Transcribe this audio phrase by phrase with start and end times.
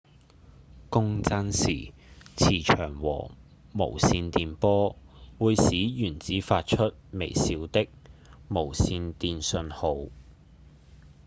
[0.89, 1.93] 共振時
[2.35, 3.29] 磁場和
[3.71, 4.95] 無線電波
[5.37, 7.87] 會使原子發出微小的
[8.49, 10.07] 無線電信號